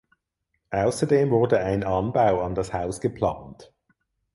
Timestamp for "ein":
1.59-1.83